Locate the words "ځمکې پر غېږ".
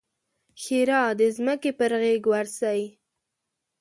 1.35-2.21